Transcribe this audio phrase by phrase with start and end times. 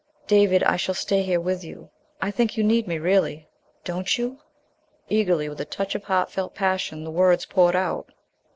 [0.25, 1.91] "David, I shall stay here with you.
[2.23, 3.47] I think you need me really,
[3.83, 4.39] don't you?"
[5.09, 8.09] Eagerly, with a touch of heart felt passion, the words poured out.